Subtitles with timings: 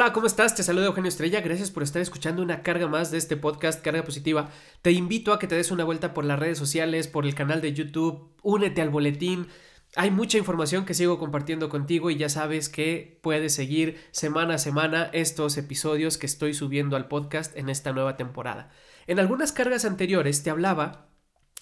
[0.00, 0.54] Hola, ¿cómo estás?
[0.54, 1.42] Te saluda Eugenio Estrella.
[1.42, 4.48] Gracias por estar escuchando una carga más de este podcast, Carga Positiva.
[4.80, 7.60] Te invito a que te des una vuelta por las redes sociales, por el canal
[7.60, 9.48] de YouTube, únete al boletín.
[9.96, 14.58] Hay mucha información que sigo compartiendo contigo y ya sabes que puedes seguir semana a
[14.58, 18.70] semana estos episodios que estoy subiendo al podcast en esta nueva temporada.
[19.06, 21.10] En algunas cargas anteriores te hablaba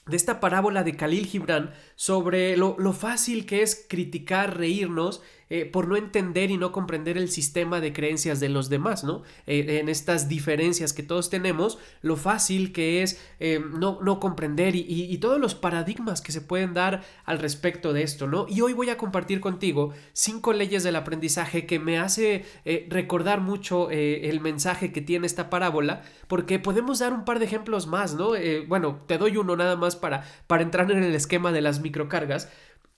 [0.07, 5.65] de esta parábola de Khalil Gibran sobre lo, lo, fácil que es criticar, reírnos eh,
[5.65, 9.23] por no entender y no comprender el sistema de creencias de los demás, ¿no?
[9.47, 14.77] Eh, en estas diferencias que todos tenemos, lo fácil que es eh, no, no, comprender
[14.77, 18.45] y, y, todos los paradigmas que se pueden dar al respecto de esto, ¿no?
[18.47, 22.45] Y hoy voy a compartir contigo cinco leyes del aprendizaje que me hace
[22.89, 27.87] recordar mucho el mensaje que tiene esta parábola, porque podemos dar un par de ejemplos
[27.87, 28.33] más, ¿no?
[28.67, 32.49] bueno, te doy uno nada más para, para entrar en el esquema de las microcargas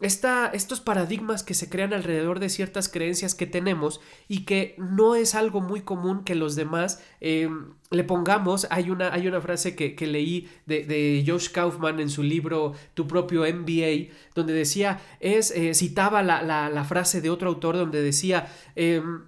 [0.01, 5.35] estos paradigmas que se crean alrededor de ciertas creencias que tenemos y que no es
[5.35, 8.67] algo muy común que los demás em, le pongamos.
[8.71, 13.07] Hay una, hay una frase que, leí de, de, Josh Kaufman en su libro Tu
[13.07, 18.49] propio MBA, donde decía, es, eh, citaba la, la, frase de otro autor donde decía,
[18.77, 19.23] em,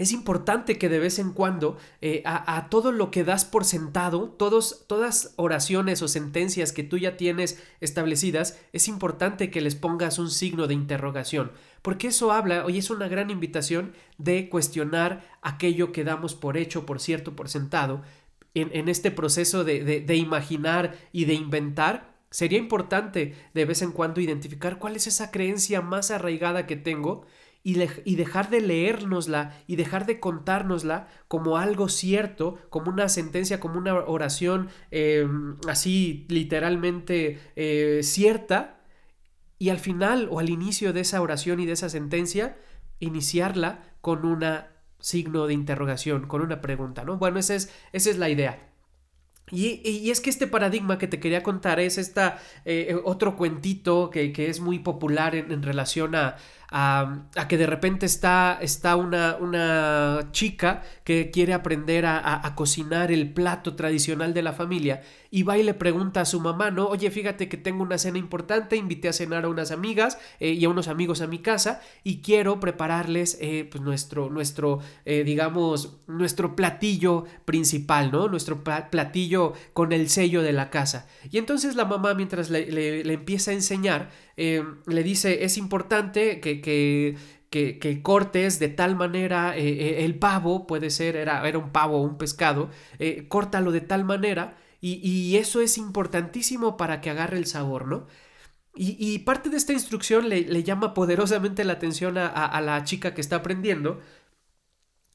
[0.00, 4.30] es importante que de vez en cuando eh, a, todo lo que das por sentado,
[4.30, 10.18] todos, todas oraciones o sentencias que tú ya tienes establecidas, es importante que les pongas
[10.18, 15.92] un signo de interrogación, porque eso habla, hoy es una gran invitación de cuestionar aquello
[15.92, 18.00] que damos por hecho, por cierto, por sentado,
[18.54, 22.14] en, este proceso de, de imaginar y de inventar.
[22.30, 27.26] Sería importante de vez en cuando identificar cuál es esa creencia más arraigada que tengo
[27.62, 33.78] y, dejar de leérnosla y dejar de contárnosla como algo cierto, como una sentencia, como
[33.78, 35.26] una oración eh,
[35.68, 38.80] así literalmente eh, cierta,
[39.58, 42.56] y al final o al inicio de esa oración y de esa sentencia,
[42.98, 44.42] iniciarla con un
[44.98, 47.18] signo de interrogación, con una pregunta, ¿no?
[47.18, 48.70] Bueno, esa es, esa es la idea.
[49.52, 54.32] Y, es que este paradigma que te quería contar es esta, eh, otro cuentito que,
[54.36, 56.36] es muy popular en relación a,
[56.70, 63.10] a, que de repente está, está una, una, chica que quiere aprender a, a, cocinar
[63.10, 66.86] el plato tradicional de la familia y va y le pregunta a su mamá, ¿no?
[66.86, 70.64] Oye, fíjate que tengo una cena importante, invité a cenar a unas amigas eh, y
[70.64, 75.98] a unos amigos a mi casa y quiero prepararles eh, pues nuestro, nuestro eh, digamos,
[76.06, 78.28] nuestro platillo principal, ¿no?
[78.28, 81.08] Nuestro platillo con el sello de la casa.
[81.30, 84.10] Y entonces la mamá, mientras le, le empieza a enseñar,
[84.42, 87.14] Em, le dice, es importante que, que,
[87.50, 91.98] que, cortes de tal manera eh, eh, el pavo, puede ser, era, era un pavo
[91.98, 97.36] o un pescado, eh, córtalo de tal manera y, eso es importantísimo para que agarre
[97.36, 98.06] el sabor, ¿no?
[98.74, 103.20] Y, parte de esta instrucción le, llama poderosamente la atención a, a, la chica que
[103.20, 104.00] está aprendiendo.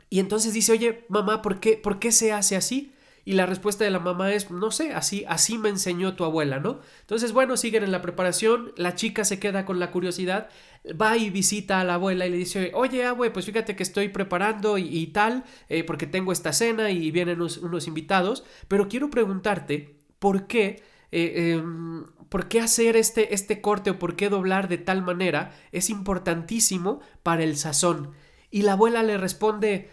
[0.09, 2.93] Y entonces dice, oye, mamá, ¿por qué, ¿por qué se hace así?
[3.25, 6.59] Y la respuesta de la mamá es, no sé, así, así me enseñó tu abuela,
[6.59, 6.79] ¿no?
[7.01, 10.47] Entonces, bueno, siguen en la preparación, la chica se queda con la curiosidad,
[10.89, 14.09] va y visita a la abuela y le dice, oye, abue, pues fíjate que estoy
[14.09, 19.97] preparando y, tal, eh, porque tengo esta cena y vienen unos, invitados, pero quiero preguntarte,
[20.19, 20.83] ¿por qué?
[21.11, 25.55] Eh, em, ¿Por qué hacer este, este corte o por qué doblar de tal manera
[25.71, 28.11] es importantísimo para el sazón?
[28.51, 29.89] Y la abuela le responde,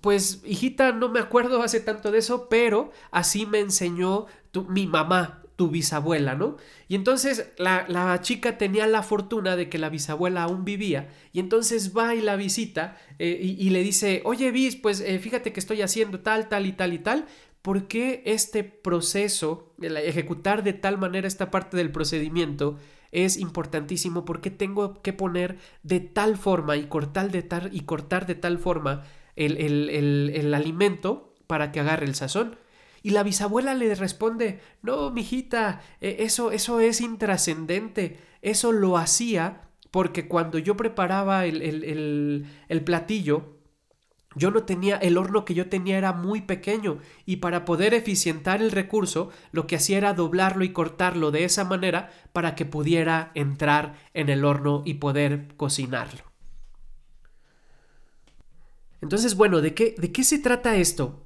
[0.00, 4.26] pues hijita, no me acuerdo hace tanto de eso, pero así me enseñó
[4.68, 6.56] mi mamá, tu bisabuela, ¿no?
[6.88, 11.96] Y entonces la, chica tenía la fortuna de que la bisabuela aún vivía y entonces
[11.96, 15.82] va y la visita eh, y, le dice, oye bis, pues eh, fíjate que estoy
[15.82, 17.26] haciendo tal, tal y tal y tal.
[17.62, 22.78] ¿Por qué este proceso, el ejecutar de tal manera esta parte del procedimiento,
[23.14, 28.26] es importantísimo porque tengo que poner de tal forma y cortar de tal, y cortar
[28.26, 29.04] de tal forma
[29.36, 32.56] el, el, alimento para que agarre el sazón.
[33.02, 39.68] Y la bisabuela le responde, no, mijita, e, eso, eso es intrascendente, eso lo hacía
[39.90, 43.53] porque cuando yo preparaba el, el, el platillo,
[44.34, 48.62] yo no tenía, el horno que yo tenía era muy pequeño y para poder eficientar
[48.62, 53.30] el recurso lo que hacía era doblarlo y cortarlo de esa manera para que pudiera
[53.34, 56.22] entrar en el horno y poder cocinarlo.
[59.00, 61.24] Entonces, bueno, ¿de qué, de qué se trata esto?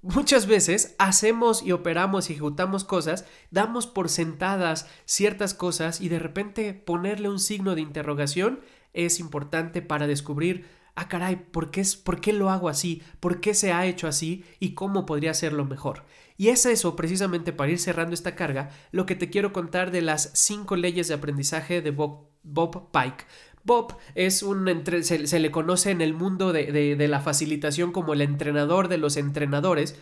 [0.00, 6.18] Muchas veces hacemos y operamos y ejecutamos cosas, damos por sentadas ciertas cosas y de
[6.18, 8.60] repente ponerle un signo de interrogación
[8.94, 13.02] es importante para descubrir, ah caray, ¿por qué, es, ¿por qué lo hago así?
[13.20, 14.44] ¿Por qué se ha hecho así?
[14.60, 16.04] ¿Y cómo podría hacerlo mejor?
[16.36, 20.02] Y es eso, precisamente para ir cerrando esta carga, lo que te quiero contar de
[20.02, 23.24] las cinco leyes de aprendizaje de Bob, Bob Pike.
[23.64, 28.20] Bob es un se, le conoce en el mundo de, de, la facilitación como el
[28.20, 29.96] entrenador de los entrenadores,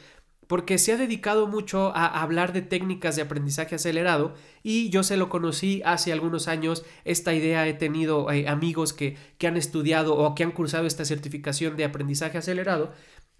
[0.50, 5.16] porque se ha dedicado mucho a hablar de técnicas de aprendizaje acelerado y yo se
[5.16, 6.84] lo conocí hace algunos años.
[7.04, 11.04] Esta idea he tenido eh, amigos que, que han estudiado o que han cursado esta
[11.04, 12.90] certificación de aprendizaje acelerado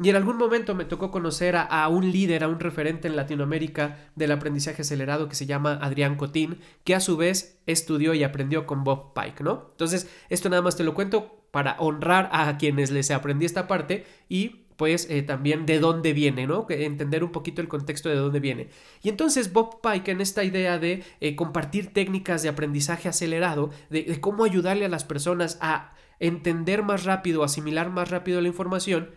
[0.01, 3.99] y en algún momento me tocó conocer a, un líder, a un referente en Latinoamérica
[4.15, 8.67] del aprendizaje acelerado que se llama Adrián Cotín, que a su vez estudió y aprendió
[8.67, 9.71] con Bob Pike, ¿no?
[9.73, 14.07] Entonces, esto nada más te lo cuento para honrar a quienes les aprendí esta parte
[14.29, 16.65] y pues también de dónde viene, ¿no?
[16.71, 18.71] Entender un poquito el contexto de dónde viene.
[19.03, 24.19] Y entonces Bob Pike en esta idea de eh, compartir técnicas de aprendizaje acelerado, de
[24.23, 29.11] cómo ayudarle a las personas a entender más rápido, asimilar más rápido la información,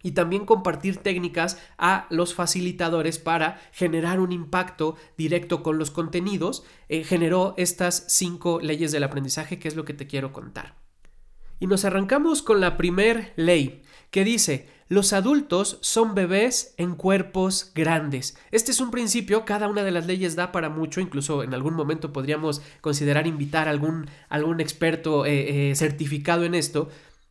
[0.00, 6.62] y también compartir técnicas a los facilitadores para generar un impacto directo con los contenidos,
[6.88, 10.87] eh, generó estas cinco leyes del aprendizaje que es lo que te quiero contar.
[11.60, 17.72] Y nos arrancamos con la primer ley que dice, los adultos son bebés en cuerpos
[17.74, 18.38] grandes.
[18.50, 21.74] Este es un principio, cada una de las leyes da para mucho, incluso en algún
[21.74, 26.88] momento podríamos considerar invitar a algún, algún experto eh, eh, certificado en esto,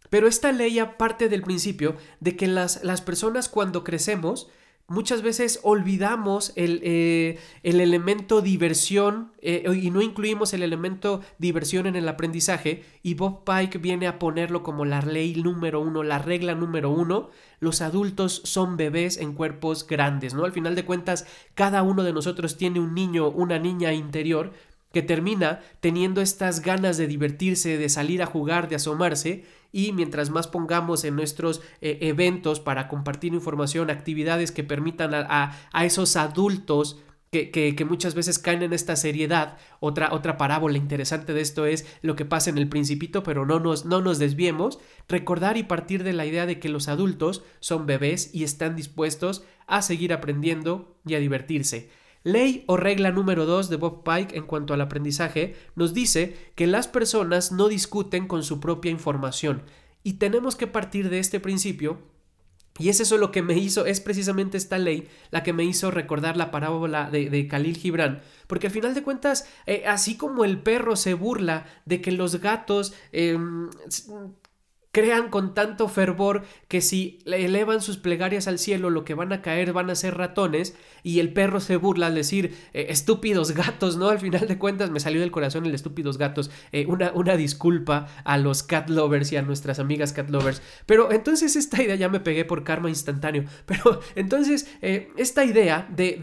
[0.09, 4.49] pero esta ley parte del principio de que las, las personas cuando crecemos
[4.87, 11.87] muchas veces olvidamos el, eh, el elemento diversión eh, y no incluimos el elemento diversión
[11.87, 16.19] en el aprendizaje y Bob Pike viene a ponerlo como la ley número uno, la
[16.19, 17.29] regla número uno,
[17.59, 20.45] los adultos son bebés en cuerpos grandes, ¿no?
[20.45, 24.53] Al final de cuentas, cada uno de nosotros tiene un niño, una niña interior
[24.91, 30.29] que termina teniendo estas ganas de divertirse, de salir a jugar, de asomarse, y mientras
[30.29, 37.01] más pongamos en nuestros eh, eventos para compartir información, actividades que permitan a, esos adultos
[37.29, 39.57] que, que, muchas veces caen en esta seriedad.
[39.79, 43.59] Otra, otra parábola interesante de esto es lo que pasa en el principito, pero no
[43.59, 44.79] nos, no nos desviemos.
[45.07, 49.43] Recordar y partir de la idea de que los adultos son bebés y están dispuestos
[49.67, 51.89] a seguir aprendiendo y a divertirse.
[52.23, 56.67] Ley o regla número 2 de Bob Pike en cuanto al aprendizaje nos dice que
[56.67, 59.63] las personas no discuten con su propia información
[60.03, 61.99] y tenemos que partir de este principio
[62.79, 65.91] y es eso lo que me hizo, es precisamente esta ley la que me hizo
[65.91, 68.21] recordar la parábola de, Khalil Gibran.
[68.45, 72.39] Porque al final de cuentas, eh, así como el perro se burla de que los
[72.39, 73.69] gatos em,
[74.97, 79.43] crean con tanto fervor que si elevan sus plegarias al cielo lo que van a
[79.43, 83.95] caer van a ser ratones y el perro se burla al decir eh, estúpidos gatos,
[83.95, 84.09] ¿no?
[84.09, 86.49] Al final de cuentas me salió del corazón el estúpidos gatos.
[86.71, 90.63] Eh, una, una, disculpa a los cat lovers y a nuestras amigas cat lovers.
[90.87, 93.43] Pero entonces esta idea ya me pegué por karma instantáneo.
[93.67, 96.17] Pero entonces eh, esta idea de,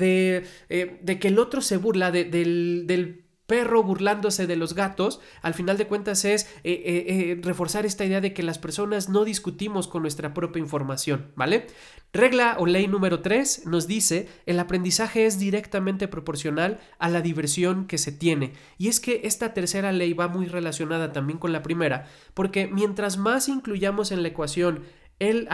[0.68, 5.54] de, de, que el otro se burla del, del perro burlándose de los gatos, al
[5.54, 9.24] final de cuentas es eh, eh, eh, reforzar esta idea de que las personas no
[9.24, 11.66] discutimos con nuestra propia información, ¿vale?
[12.12, 17.86] Regla o ley número 3 nos dice, el aprendizaje es directamente proporcional a la diversión
[17.86, 18.52] que se tiene.
[18.78, 23.18] Y es que esta tercera ley va muy relacionada también con la primera, porque mientras
[23.18, 24.84] más incluyamos en la ecuación
[25.18, 25.48] el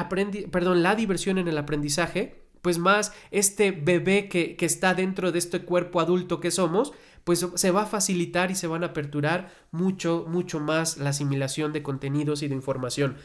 [0.51, 5.39] perdón, la diversión en el aprendizaje, pues más este bebé que, que está dentro de
[5.39, 6.93] este cuerpo adulto que somos,
[7.25, 11.73] pues se va a facilitar y se van a aperturar mucho, mucho más la asimilación
[11.73, 13.17] de contenidos y de información.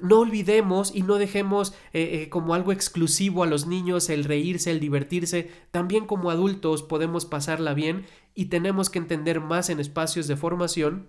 [0.00, 4.70] No olvidemos y no dejemos eh, eh, como algo exclusivo a los niños el reírse,
[4.70, 5.50] el divertirse.
[5.70, 11.08] También como adultos podemos pasarla bien y tenemos que entender más en espacios de formación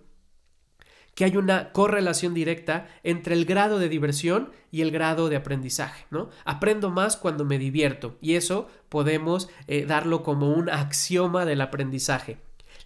[1.20, 6.06] que hay una correlación directa entre el grado de diversión y el grado de aprendizaje,
[6.12, 6.30] ¿no?
[6.46, 12.38] Aprendo más cuando me divierto y eso podemos eh, darlo como un axioma del aprendizaje.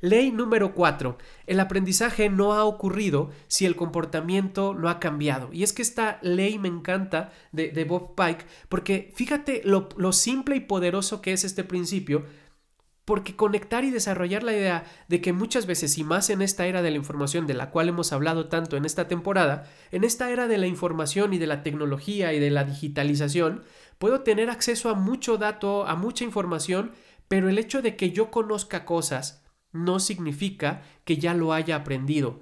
[0.01, 1.15] Ley número 4.
[1.45, 5.49] El aprendizaje no ha ocurrido si el comportamiento no ha cambiado.
[5.53, 10.55] Y es que esta ley me encanta de, Bob Pike porque fíjate lo, lo simple
[10.55, 12.25] y poderoso que es este principio
[13.05, 16.81] porque conectar y desarrollar la idea de que muchas veces, y más en esta era
[16.81, 20.47] de la información de la cual hemos hablado tanto en esta temporada, en esta era
[20.47, 23.63] de la información y de la tecnología y de la digitalización,
[23.97, 26.91] puedo tener acceso a mucho dato, a mucha información,
[27.27, 32.41] pero el hecho de que yo conozca cosas no significa que ya lo haya aprendido.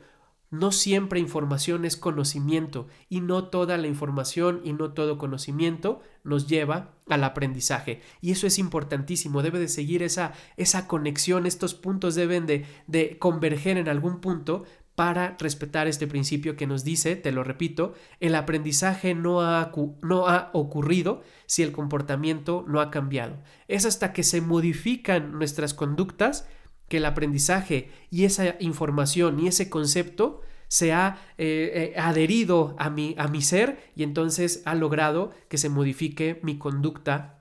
[0.51, 6.47] No siempre información es conocimiento y no toda la información y no todo conocimiento nos
[6.47, 8.01] lleva al aprendizaje.
[8.19, 13.17] Y eso es importantísimo, debe de seguir esa, esa conexión, estos puntos deben de, de
[13.17, 14.65] converger en algún punto
[14.95, 20.27] para respetar este principio que nos dice, te lo repito, el aprendizaje no ha, no
[20.27, 23.37] ha, ocurrido si el comportamiento no ha cambiado.
[23.67, 26.45] Es hasta que se modifican nuestras conductas
[26.91, 32.89] que el aprendizaje y esa información y ese concepto se ha eh, eh, adherido a
[32.89, 37.39] mi, a mi ser y entonces ha logrado que se modifique mi conducta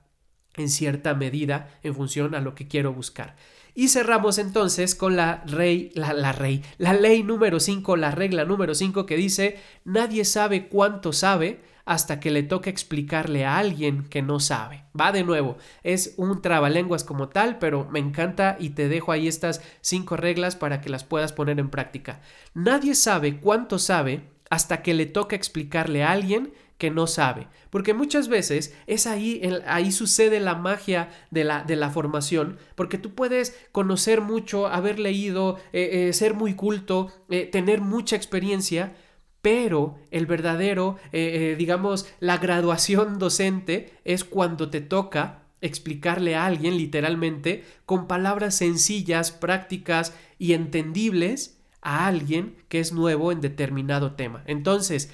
[0.54, 3.34] en cierta medida en función a lo que quiero buscar.
[3.74, 8.74] Y cerramos entonces con la, rey, la, rey, la ley número 5, la regla número
[8.74, 14.22] 5 que dice, nadie sabe cuánto sabe hasta que le toca explicarle a alguien que
[14.22, 14.84] no sabe.
[14.98, 19.26] Va de nuevo, es un trabalenguas como tal, pero me encanta y te dejo ahí
[19.26, 22.20] estas cinco reglas para que las puedas poner en práctica.
[22.54, 27.46] Nadie sabe cuánto sabe hasta que le toca explicarle a alguien que no sabe.
[27.68, 32.96] Porque muchas veces es ahí, ahí sucede la magia de la, de la formación, porque
[32.96, 38.96] tú puedes conocer mucho, haber leído, eh, eh, ser muy culto, eh, tener mucha experiencia,
[39.42, 47.64] pero el verdadero, digamos, la graduación docente es cuando te toca explicarle a alguien literalmente
[47.86, 54.42] con palabras sencillas, prácticas y entendibles a alguien que es nuevo en determinado tema.
[54.46, 55.10] Entonces,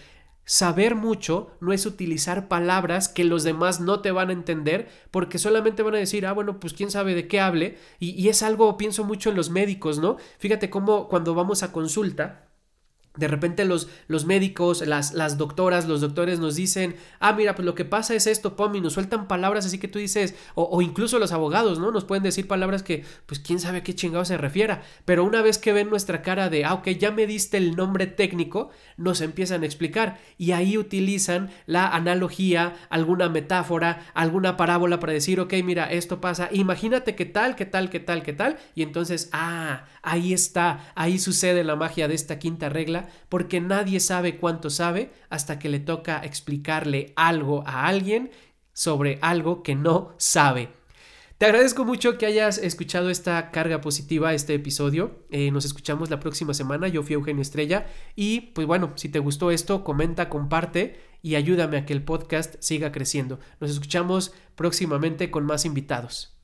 [0.48, 5.38] Saber mucho no es utilizar palabras que los demás no te van a entender porque
[5.38, 7.76] solamente van a decir, ah, bueno, pues quién sabe de qué hable.
[7.98, 10.18] Y, y es algo, pienso mucho en los médicos, ¿no?
[10.38, 12.45] Fíjate cómo cuando vamos a consulta,
[13.16, 17.64] de repente los, los médicos, las, las, doctoras, los doctores nos dicen, ah, mira, pues
[17.64, 20.80] lo que pasa es esto, Pom, y nos sueltan palabras así que tú dices, o,
[20.82, 21.90] incluso los abogados, ¿no?
[21.90, 25.42] Nos pueden decir palabras que, pues quién sabe a qué chingado se refiera, pero una
[25.42, 29.20] vez que ven nuestra cara de, ah, ok, ya me diste el nombre técnico, nos
[29.20, 35.54] empiezan a explicar y ahí utilizan la analogía, alguna metáfora, alguna parábola para decir, ok,
[35.64, 39.87] mira, esto pasa, imagínate qué tal, qué tal, qué tal, qué tal, y entonces, ah,
[40.02, 45.12] ahí está, ahí sucede la magia de esta quinta regla porque nadie sabe cuánto sabe
[45.30, 48.30] hasta que le toca explicarle algo a alguien
[48.72, 50.70] sobre algo que no sabe.
[51.38, 55.26] Te agradezco mucho que hayas escuchado esta carga positiva, este episodio.
[55.30, 56.88] Eh, nos escuchamos la próxima semana.
[56.88, 57.86] Yo fui Eugenio Estrella.
[58.14, 62.54] Y pues bueno, si te gustó esto, comenta, comparte y ayúdame a que el podcast
[62.60, 63.38] siga creciendo.
[63.60, 66.34] Nos escuchamos próximamente con más invitados.